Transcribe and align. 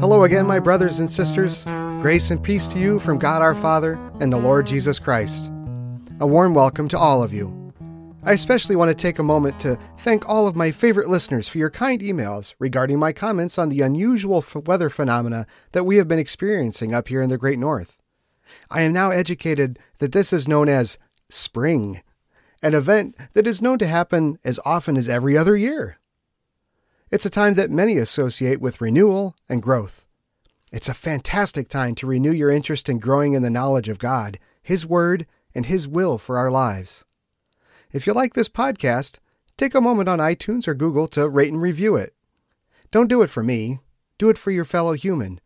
Hello 0.00 0.24
again, 0.24 0.46
my 0.46 0.58
brothers 0.58 0.98
and 0.98 1.10
sisters. 1.10 1.64
Grace 2.00 2.30
and 2.30 2.42
peace 2.42 2.66
to 2.68 2.78
you 2.78 2.98
from 3.00 3.18
God 3.18 3.42
our 3.42 3.54
Father 3.54 4.00
and 4.18 4.32
the 4.32 4.38
Lord 4.38 4.66
Jesus 4.66 4.98
Christ. 4.98 5.50
A 6.20 6.26
warm 6.26 6.54
welcome 6.54 6.88
to 6.88 6.98
all 6.98 7.22
of 7.22 7.34
you. 7.34 7.74
I 8.22 8.32
especially 8.32 8.76
want 8.76 8.88
to 8.88 8.94
take 8.94 9.18
a 9.18 9.22
moment 9.22 9.60
to 9.60 9.76
thank 9.98 10.26
all 10.26 10.48
of 10.48 10.56
my 10.56 10.70
favorite 10.70 11.10
listeners 11.10 11.46
for 11.46 11.58
your 11.58 11.68
kind 11.68 12.00
emails 12.00 12.54
regarding 12.58 12.98
my 12.98 13.12
comments 13.12 13.58
on 13.58 13.68
the 13.68 13.82
unusual 13.82 14.42
weather 14.64 14.88
phenomena 14.88 15.46
that 15.72 15.84
we 15.84 15.96
have 15.98 16.08
been 16.08 16.18
experiencing 16.18 16.94
up 16.94 17.08
here 17.08 17.20
in 17.20 17.28
the 17.28 17.36
Great 17.36 17.58
North. 17.58 17.98
I 18.70 18.80
am 18.80 18.94
now 18.94 19.10
educated 19.10 19.78
that 19.98 20.12
this 20.12 20.32
is 20.32 20.48
known 20.48 20.70
as 20.70 20.96
spring, 21.28 22.00
an 22.62 22.74
event 22.74 23.16
that 23.32 23.46
is 23.46 23.62
known 23.62 23.78
to 23.78 23.86
happen 23.86 24.38
as 24.44 24.60
often 24.64 24.96
as 24.96 25.08
every 25.08 25.36
other 25.36 25.56
year. 25.56 25.98
It's 27.10 27.26
a 27.26 27.30
time 27.30 27.54
that 27.54 27.70
many 27.70 27.96
associate 27.96 28.60
with 28.60 28.80
renewal 28.80 29.34
and 29.48 29.62
growth. 29.62 30.06
It's 30.72 30.88
a 30.88 30.94
fantastic 30.94 31.68
time 31.68 31.96
to 31.96 32.06
renew 32.06 32.30
your 32.30 32.50
interest 32.50 32.88
in 32.88 33.00
growing 33.00 33.34
in 33.34 33.42
the 33.42 33.50
knowledge 33.50 33.88
of 33.88 33.98
God, 33.98 34.38
His 34.62 34.86
Word, 34.86 35.26
and 35.54 35.66
His 35.66 35.88
will 35.88 36.18
for 36.18 36.38
our 36.38 36.50
lives. 36.50 37.04
If 37.92 38.06
you 38.06 38.12
like 38.12 38.34
this 38.34 38.48
podcast, 38.48 39.18
take 39.56 39.74
a 39.74 39.80
moment 39.80 40.08
on 40.08 40.20
iTunes 40.20 40.68
or 40.68 40.74
Google 40.74 41.08
to 41.08 41.28
rate 41.28 41.52
and 41.52 41.60
review 41.60 41.96
it. 41.96 42.14
Don't 42.92 43.08
do 43.08 43.22
it 43.22 43.30
for 43.30 43.42
me, 43.42 43.80
do 44.18 44.28
it 44.28 44.38
for 44.38 44.52
your 44.52 44.64
fellow 44.64 44.92
human. 44.92 45.40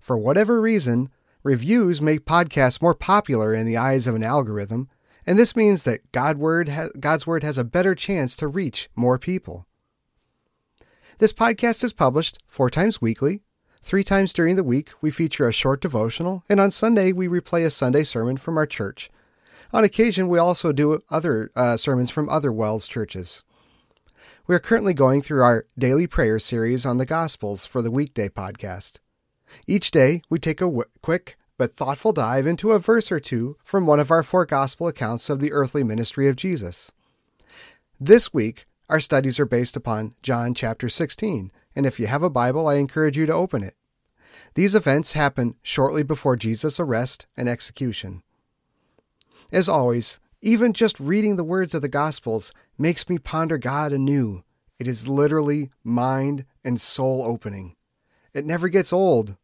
For 0.00 0.18
whatever 0.18 0.60
reason, 0.60 1.10
reviews 1.44 2.02
make 2.02 2.24
podcasts 2.24 2.82
more 2.82 2.94
popular 2.94 3.54
in 3.54 3.66
the 3.66 3.76
eyes 3.76 4.08
of 4.08 4.16
an 4.16 4.24
algorithm, 4.24 4.88
and 5.26 5.38
this 5.38 5.56
means 5.56 5.82
that 5.84 6.12
God 6.12 6.38
word 6.38 6.68
ha- 6.68 6.88
God's 6.98 7.26
Word 7.26 7.42
has 7.42 7.58
a 7.58 7.64
better 7.64 7.94
chance 7.94 8.36
to 8.36 8.48
reach 8.48 8.88
more 8.94 9.18
people. 9.18 9.66
This 11.18 11.32
podcast 11.32 11.84
is 11.84 11.92
published 11.92 12.38
four 12.46 12.68
times 12.70 13.00
weekly. 13.00 13.42
Three 13.80 14.02
times 14.02 14.32
during 14.32 14.56
the 14.56 14.64
week, 14.64 14.90
we 15.00 15.10
feature 15.10 15.46
a 15.46 15.52
short 15.52 15.82
devotional, 15.82 16.42
and 16.48 16.58
on 16.58 16.70
Sunday, 16.70 17.12
we 17.12 17.28
replay 17.28 17.66
a 17.66 17.70
Sunday 17.70 18.02
sermon 18.02 18.38
from 18.38 18.56
our 18.56 18.66
church. 18.66 19.10
On 19.74 19.84
occasion, 19.84 20.28
we 20.28 20.38
also 20.38 20.72
do 20.72 21.00
other 21.10 21.50
uh, 21.54 21.76
sermons 21.76 22.10
from 22.10 22.28
other 22.28 22.50
WELS 22.50 22.86
churches. 22.86 23.44
We 24.46 24.54
are 24.54 24.60
currently 24.60 24.94
going 24.94 25.20
through 25.20 25.42
our 25.42 25.66
daily 25.78 26.06
prayer 26.06 26.38
series 26.38 26.86
on 26.86 26.98
the 26.98 27.06
Gospels 27.06 27.66
for 27.66 27.82
the 27.82 27.90
weekday 27.90 28.28
podcast. 28.28 29.00
Each 29.66 29.90
day, 29.90 30.22
we 30.30 30.38
take 30.38 30.60
a 30.60 30.64
w- 30.64 30.84
quick 31.02 31.36
but 31.56 31.74
thoughtful 31.74 32.12
dive 32.12 32.46
into 32.46 32.72
a 32.72 32.78
verse 32.78 33.12
or 33.12 33.20
two 33.20 33.56
from 33.64 33.86
one 33.86 34.00
of 34.00 34.10
our 34.10 34.22
four 34.22 34.44
Gospel 34.44 34.88
accounts 34.88 35.30
of 35.30 35.40
the 35.40 35.52
earthly 35.52 35.84
ministry 35.84 36.28
of 36.28 36.36
Jesus. 36.36 36.90
This 38.00 38.34
week, 38.34 38.66
our 38.88 39.00
studies 39.00 39.38
are 39.40 39.46
based 39.46 39.76
upon 39.76 40.14
John 40.22 40.54
chapter 40.54 40.88
16, 40.88 41.50
and 41.74 41.86
if 41.86 41.98
you 41.98 42.06
have 42.06 42.22
a 42.22 42.30
Bible, 42.30 42.66
I 42.66 42.74
encourage 42.74 43.16
you 43.16 43.26
to 43.26 43.32
open 43.32 43.62
it. 43.62 43.74
These 44.54 44.74
events 44.74 45.14
happen 45.14 45.54
shortly 45.62 46.02
before 46.02 46.36
Jesus' 46.36 46.78
arrest 46.78 47.26
and 47.36 47.48
execution. 47.48 48.22
As 49.52 49.68
always, 49.68 50.20
even 50.42 50.72
just 50.72 51.00
reading 51.00 51.36
the 51.36 51.44
words 51.44 51.74
of 51.74 51.82
the 51.82 51.88
Gospels 51.88 52.52
makes 52.76 53.08
me 53.08 53.18
ponder 53.18 53.56
God 53.56 53.92
anew. 53.92 54.44
It 54.78 54.86
is 54.86 55.08
literally 55.08 55.70
mind 55.82 56.44
and 56.64 56.80
soul 56.80 57.22
opening. 57.22 57.76
It 58.32 58.44
never 58.44 58.68
gets 58.68 58.92
old. 58.92 59.36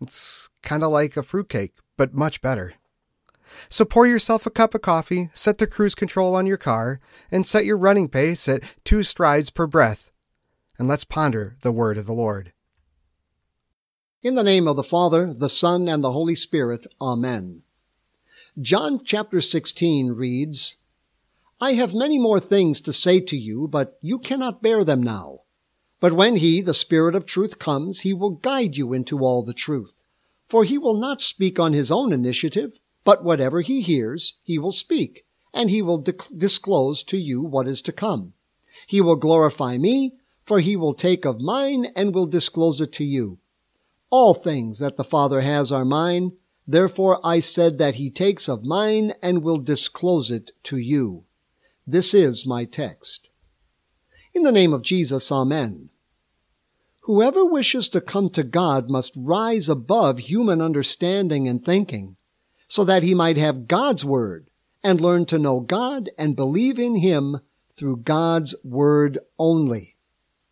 It's 0.00 0.48
kind 0.62 0.82
of 0.82 0.90
like 0.90 1.16
a 1.16 1.22
fruitcake, 1.22 1.74
but 1.96 2.14
much 2.14 2.40
better. 2.40 2.74
So 3.68 3.84
pour 3.84 4.06
yourself 4.06 4.46
a 4.46 4.50
cup 4.50 4.74
of 4.74 4.82
coffee, 4.82 5.30
set 5.32 5.58
the 5.58 5.66
cruise 5.66 5.94
control 5.94 6.34
on 6.34 6.46
your 6.46 6.56
car, 6.56 7.00
and 7.30 7.46
set 7.46 7.64
your 7.64 7.78
running 7.78 8.08
pace 8.08 8.48
at 8.48 8.62
two 8.84 9.02
strides 9.02 9.50
per 9.50 9.66
breath. 9.66 10.10
And 10.78 10.86
let's 10.86 11.04
ponder 11.04 11.56
the 11.62 11.72
word 11.72 11.98
of 11.98 12.06
the 12.06 12.12
Lord. 12.12 12.52
In 14.22 14.34
the 14.34 14.44
name 14.44 14.68
of 14.68 14.76
the 14.76 14.82
Father, 14.82 15.32
the 15.32 15.48
Son, 15.48 15.88
and 15.88 16.02
the 16.02 16.12
Holy 16.12 16.34
Spirit, 16.34 16.86
Amen. 17.00 17.62
John 18.60 19.00
chapter 19.04 19.40
16 19.40 20.12
reads, 20.12 20.76
I 21.60 21.72
have 21.72 21.94
many 21.94 22.18
more 22.18 22.40
things 22.40 22.80
to 22.82 22.92
say 22.92 23.20
to 23.20 23.36
you, 23.36 23.68
but 23.68 23.98
you 24.00 24.18
cannot 24.18 24.62
bear 24.62 24.84
them 24.84 25.02
now. 25.02 25.40
But 26.00 26.12
when 26.12 26.36
he, 26.36 26.60
the 26.60 26.74
Spirit 26.74 27.14
of 27.14 27.26
truth, 27.26 27.58
comes, 27.58 28.00
he 28.00 28.14
will 28.14 28.30
guide 28.30 28.76
you 28.76 28.92
into 28.92 29.18
all 29.24 29.42
the 29.42 29.54
truth. 29.54 30.02
For 30.48 30.64
he 30.64 30.78
will 30.78 30.94
not 30.94 31.20
speak 31.20 31.58
on 31.58 31.72
his 31.72 31.90
own 31.90 32.12
initiative, 32.12 32.78
but 33.04 33.24
whatever 33.24 33.60
he 33.60 33.80
hears, 33.80 34.34
he 34.42 34.58
will 34.58 34.72
speak, 34.72 35.24
and 35.52 35.70
he 35.70 35.82
will 35.82 35.98
disclose 35.98 37.02
to 37.04 37.16
you 37.16 37.42
what 37.42 37.66
is 37.66 37.82
to 37.82 37.92
come. 37.92 38.34
He 38.86 39.00
will 39.00 39.16
glorify 39.16 39.76
me, 39.76 40.14
for 40.44 40.60
he 40.60 40.76
will 40.76 40.94
take 40.94 41.24
of 41.24 41.40
mine 41.40 41.86
and 41.96 42.14
will 42.14 42.26
disclose 42.26 42.80
it 42.80 42.92
to 42.92 43.04
you. 43.04 43.38
All 44.10 44.34
things 44.34 44.78
that 44.78 44.96
the 44.96 45.04
Father 45.04 45.40
has 45.40 45.72
are 45.72 45.84
mine. 45.84 46.32
Therefore 46.66 47.20
I 47.24 47.40
said 47.40 47.78
that 47.78 47.96
he 47.96 48.10
takes 48.10 48.48
of 48.48 48.62
mine 48.62 49.14
and 49.22 49.42
will 49.42 49.58
disclose 49.58 50.30
it 50.30 50.52
to 50.64 50.76
you. 50.76 51.24
This 51.86 52.14
is 52.14 52.46
my 52.46 52.64
text. 52.64 53.30
In 54.34 54.42
the 54.42 54.52
name 54.52 54.72
of 54.72 54.82
Jesus, 54.82 55.30
Amen. 55.32 55.90
Whoever 57.02 57.44
wishes 57.44 57.88
to 57.90 58.00
come 58.00 58.30
to 58.30 58.42
God 58.42 58.90
must 58.90 59.14
rise 59.16 59.68
above 59.68 60.18
human 60.18 60.60
understanding 60.60 61.48
and 61.48 61.64
thinking, 61.64 62.16
so 62.66 62.84
that 62.84 63.02
he 63.02 63.14
might 63.14 63.36
have 63.36 63.66
God's 63.66 64.04
Word 64.04 64.50
and 64.84 65.00
learn 65.00 65.24
to 65.26 65.38
know 65.38 65.60
God 65.60 66.10
and 66.18 66.36
believe 66.36 66.78
in 66.78 66.96
Him 66.96 67.40
through 67.74 67.98
God's 67.98 68.54
Word 68.62 69.18
only. 69.38 69.96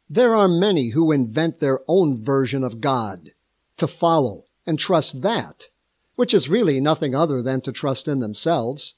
There 0.09 0.35
are 0.35 0.49
many 0.49 0.91
who 0.91 1.13
invent 1.13 1.59
their 1.59 1.81
own 1.87 2.23
version 2.23 2.65
of 2.65 2.81
God 2.81 3.33
to 3.77 3.87
follow 3.87 4.45
and 4.67 4.79
trust 4.79 5.23
that 5.23 5.69
which 6.17 6.33
is 6.35 6.49
really 6.49 6.81
nothing 6.81 7.15
other 7.15 7.41
than 7.41 7.61
to 7.61 7.71
trust 7.71 8.09
in 8.09 8.21
themselves. 8.21 8.95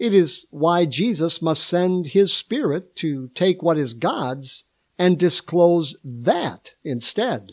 It 0.00 0.14
is 0.14 0.46
why 0.48 0.86
Jesus 0.86 1.42
must 1.42 1.62
send 1.62 2.06
his 2.06 2.32
Spirit 2.32 2.96
to 2.96 3.28
take 3.34 3.62
what 3.62 3.76
is 3.76 3.92
God's 3.92 4.64
and 4.98 5.18
disclose 5.18 5.98
that 6.02 6.72
instead. 6.82 7.52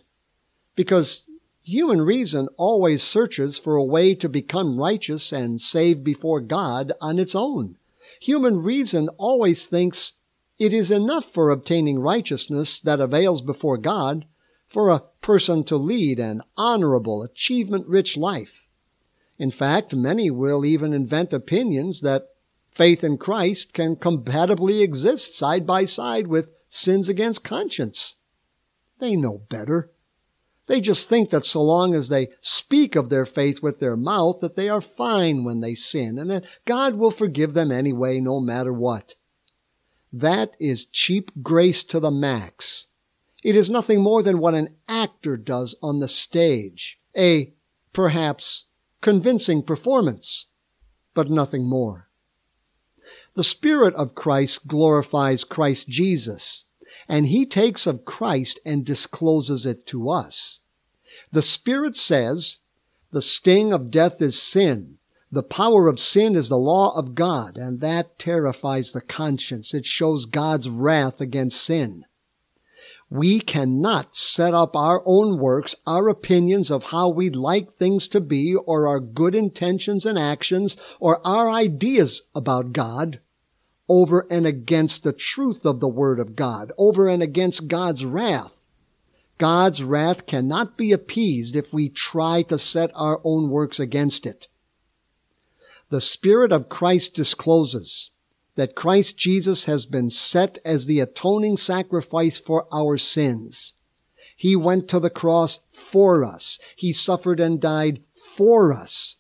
Because 0.73 1.27
human 1.61 2.01
reason 2.01 2.47
always 2.55 3.03
searches 3.03 3.57
for 3.57 3.75
a 3.75 3.83
way 3.83 4.15
to 4.15 4.29
become 4.29 4.79
righteous 4.79 5.33
and 5.33 5.59
saved 5.59 6.05
before 6.05 6.39
God 6.39 6.93
on 7.01 7.19
its 7.19 7.35
own. 7.35 7.77
Human 8.21 8.63
reason 8.63 9.09
always 9.17 9.65
thinks 9.65 10.13
it 10.57 10.71
is 10.71 10.89
enough 10.89 11.25
for 11.25 11.49
obtaining 11.49 11.99
righteousness 11.99 12.79
that 12.79 13.01
avails 13.01 13.41
before 13.41 13.77
God 13.77 14.25
for 14.69 14.89
a 14.89 15.03
person 15.19 15.65
to 15.65 15.75
lead 15.75 16.17
an 16.17 16.41
honorable, 16.55 17.23
achievement 17.23 17.85
rich 17.87 18.15
life. 18.15 18.69
In 19.37 19.51
fact, 19.51 19.93
many 19.93 20.31
will 20.31 20.63
even 20.63 20.93
invent 20.93 21.33
opinions 21.33 21.99
that 22.01 22.29
faith 22.77 23.03
in 23.03 23.17
Christ 23.17 23.73
can 23.73 23.95
compatibly 23.95 24.83
exist 24.83 25.35
side 25.35 25.65
by 25.65 25.85
side 25.85 26.27
with 26.27 26.51
sins 26.69 27.09
against 27.09 27.43
conscience. 27.43 28.17
They 28.99 29.15
know 29.15 29.39
better. 29.49 29.91
They 30.67 30.79
just 30.79 31.09
think 31.09 31.31
that 31.31 31.45
so 31.45 31.61
long 31.61 31.95
as 31.95 32.09
they 32.09 32.29
speak 32.39 32.95
of 32.95 33.09
their 33.09 33.25
faith 33.25 33.63
with 33.63 33.79
their 33.79 33.97
mouth, 33.97 34.41
that 34.41 34.55
they 34.55 34.69
are 34.69 34.81
fine 34.81 35.43
when 35.43 35.61
they 35.61 35.73
sin, 35.73 36.19
and 36.19 36.29
that 36.29 36.45
God 36.65 36.95
will 36.95 37.09
forgive 37.09 37.53
them 37.53 37.71
anyway, 37.71 38.19
no 38.19 38.39
matter 38.39 38.73
what. 38.73 39.15
That 40.13 40.55
is 40.59 40.85
cheap 40.85 41.31
grace 41.41 41.83
to 41.85 41.99
the 41.99 42.11
max. 42.11 42.87
It 43.43 43.55
is 43.55 43.69
nothing 43.69 44.01
more 44.01 44.21
than 44.21 44.39
what 44.39 44.55
an 44.55 44.75
actor 44.87 45.37
does 45.37 45.75
on 45.81 45.99
the 45.99 46.07
stage. 46.07 46.99
A, 47.17 47.53
perhaps, 47.93 48.65
convincing 49.01 49.63
performance, 49.63 50.47
but 51.13 51.29
nothing 51.29 51.67
more. 51.67 52.06
The 53.37 53.43
Spirit 53.43 53.93
of 53.93 54.15
Christ 54.15 54.65
glorifies 54.65 55.43
Christ 55.43 55.87
Jesus, 55.87 56.65
and 57.07 57.27
He 57.27 57.45
takes 57.45 57.85
of 57.85 58.03
Christ 58.03 58.59
and 58.65 58.83
discloses 58.83 59.63
it 59.63 59.85
to 59.85 60.09
us. 60.09 60.59
The 61.31 61.43
Spirit 61.43 61.95
says, 61.95 62.57
the 63.11 63.21
sting 63.21 63.71
of 63.71 63.91
death 63.91 64.23
is 64.23 64.41
sin. 64.41 64.97
The 65.31 65.43
power 65.43 65.87
of 65.87 65.99
sin 65.99 66.35
is 66.35 66.49
the 66.49 66.57
law 66.57 66.97
of 66.97 67.13
God, 67.13 67.57
and 67.57 67.79
that 67.79 68.17
terrifies 68.17 68.91
the 68.91 69.01
conscience. 69.01 69.71
It 69.71 69.85
shows 69.85 70.25
God's 70.25 70.67
wrath 70.67 71.21
against 71.21 71.61
sin. 71.61 72.05
We 73.07 73.39
cannot 73.39 74.15
set 74.15 74.55
up 74.55 74.75
our 74.75 75.03
own 75.05 75.37
works, 75.37 75.75
our 75.85 76.09
opinions 76.09 76.71
of 76.71 76.85
how 76.85 77.09
we'd 77.09 77.35
like 77.35 77.71
things 77.71 78.07
to 78.07 78.19
be, 78.19 78.55
or 78.55 78.87
our 78.87 78.99
good 78.99 79.35
intentions 79.35 80.07
and 80.07 80.17
actions, 80.17 80.75
or 80.99 81.21
our 81.23 81.51
ideas 81.51 82.23
about 82.33 82.73
God, 82.73 83.19
over 83.89 84.27
and 84.29 84.45
against 84.45 85.03
the 85.03 85.13
truth 85.13 85.65
of 85.65 85.79
the 85.79 85.87
Word 85.87 86.19
of 86.19 86.35
God, 86.35 86.71
over 86.77 87.07
and 87.07 87.23
against 87.23 87.67
God's 87.67 88.03
wrath. 88.03 88.53
God's 89.37 89.83
wrath 89.83 90.25
cannot 90.25 90.77
be 90.77 90.91
appeased 90.91 91.55
if 91.55 91.73
we 91.73 91.89
try 91.89 92.41
to 92.43 92.57
set 92.57 92.91
our 92.95 93.21
own 93.23 93.49
works 93.49 93.79
against 93.79 94.25
it. 94.25 94.47
The 95.89 96.01
Spirit 96.01 96.51
of 96.51 96.69
Christ 96.69 97.13
discloses, 97.13 98.11
that 98.55 98.75
Christ 98.75 99.17
Jesus 99.17 99.65
has 99.65 99.85
been 99.85 100.09
set 100.09 100.57
as 100.65 100.85
the 100.85 100.99
atoning 100.99 101.57
sacrifice 101.57 102.39
for 102.39 102.67
our 102.73 102.97
sins. 102.97 103.73
He 104.35 104.55
went 104.55 104.87
to 104.89 104.99
the 104.99 105.09
cross 105.09 105.59
for 105.69 106.25
us. 106.25 106.59
He 106.75 106.91
suffered 106.91 107.39
and 107.39 107.61
died 107.61 108.01
for 108.15 108.73
us. 108.73 109.17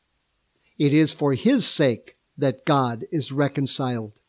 It 0.77 0.93
is 0.93 1.13
for 1.13 1.33
His 1.33 1.65
sake 1.65 2.17
that 2.37 2.65
God 2.65 3.05
is 3.11 3.31
reconciled. 3.31 4.19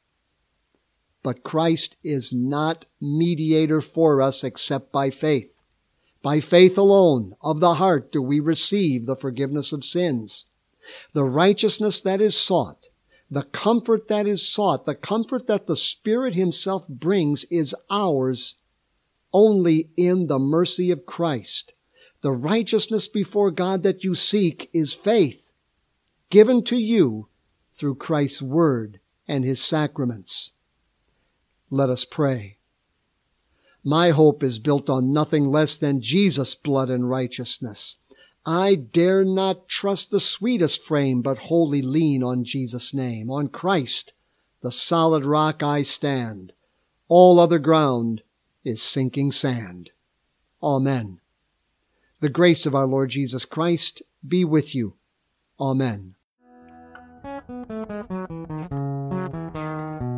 But 1.22 1.42
Christ 1.42 1.96
is 2.02 2.32
not 2.32 2.86
mediator 3.00 3.80
for 3.80 4.22
us 4.22 4.44
except 4.44 4.92
by 4.92 5.10
faith. 5.10 5.52
By 6.22 6.40
faith 6.40 6.76
alone, 6.76 7.34
of 7.42 7.60
the 7.60 7.74
heart, 7.74 8.12
do 8.12 8.20
we 8.20 8.40
receive 8.40 9.06
the 9.06 9.16
forgiveness 9.16 9.72
of 9.72 9.84
sins. 9.84 10.46
The 11.12 11.24
righteousness 11.24 12.00
that 12.00 12.20
is 12.20 12.36
sought, 12.36 12.88
the 13.30 13.42
comfort 13.42 14.08
that 14.08 14.26
is 14.26 14.48
sought, 14.48 14.86
the 14.86 14.94
comfort 14.94 15.46
that 15.46 15.66
the 15.66 15.76
Spirit 15.76 16.34
Himself 16.34 16.88
brings 16.88 17.44
is 17.44 17.74
ours 17.90 18.56
only 19.32 19.90
in 19.96 20.26
the 20.26 20.38
mercy 20.38 20.90
of 20.90 21.06
Christ. 21.06 21.74
The 22.22 22.32
righteousness 22.32 23.06
before 23.06 23.50
God 23.50 23.82
that 23.82 24.02
you 24.02 24.14
seek 24.14 24.70
is 24.72 24.94
faith, 24.94 25.50
given 26.30 26.64
to 26.64 26.76
you 26.76 27.28
through 27.72 27.96
Christ's 27.96 28.42
Word 28.42 28.98
and 29.28 29.44
His 29.44 29.60
sacraments. 29.60 30.52
Let 31.70 31.90
us 31.90 32.04
pray. 32.04 32.58
My 33.84 34.10
hope 34.10 34.42
is 34.42 34.58
built 34.58 34.90
on 34.90 35.12
nothing 35.12 35.44
less 35.44 35.78
than 35.78 36.00
Jesus' 36.00 36.54
blood 36.54 36.90
and 36.90 37.08
righteousness. 37.08 37.96
I 38.44 38.74
dare 38.74 39.24
not 39.24 39.68
trust 39.68 40.10
the 40.10 40.20
sweetest 40.20 40.82
frame, 40.82 41.22
but 41.22 41.38
wholly 41.38 41.82
lean 41.82 42.22
on 42.22 42.44
Jesus' 42.44 42.94
name. 42.94 43.30
On 43.30 43.48
Christ, 43.48 44.12
the 44.62 44.72
solid 44.72 45.24
rock 45.24 45.62
I 45.62 45.82
stand. 45.82 46.52
All 47.08 47.38
other 47.38 47.58
ground 47.58 48.22
is 48.64 48.82
sinking 48.82 49.32
sand. 49.32 49.90
Amen. 50.62 51.20
The 52.20 52.28
grace 52.28 52.66
of 52.66 52.74
our 52.74 52.86
Lord 52.86 53.10
Jesus 53.10 53.44
Christ 53.44 54.02
be 54.26 54.44
with 54.44 54.74
you. 54.74 54.94
Amen. 55.60 56.14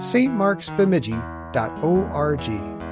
www.stmarksbemidji.org. 0.00 2.89